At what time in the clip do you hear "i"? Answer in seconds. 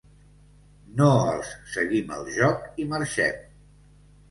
2.85-2.89